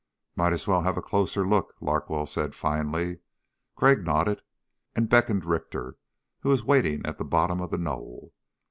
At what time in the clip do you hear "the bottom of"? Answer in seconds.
7.19-7.69